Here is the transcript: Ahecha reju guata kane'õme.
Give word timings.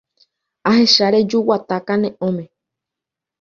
Ahecha 0.69 1.07
reju 1.13 1.39
guata 1.45 1.77
kane'õme. 1.87 2.45